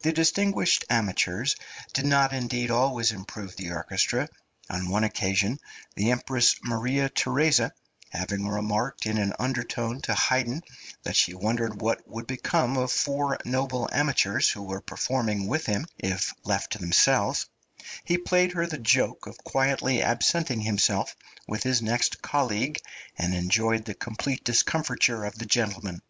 [0.00, 1.54] The distinguished amateurs
[1.92, 4.30] did not indeed always improve the orchestra.
[4.70, 5.60] On one occasion,
[5.96, 7.74] the Empress Maria Theresa
[8.08, 10.62] having remarked in an undertone to Haydn
[11.02, 15.86] that she wondered what would become of four noble amateurs, who were performing with him,
[15.98, 17.44] if left to themselves,
[18.02, 21.14] he played her the joke of quietly absenting himself
[21.46, 22.80] with his next colleague,
[23.18, 26.00] and enjoyed the complete discomfiture of the gentlemen.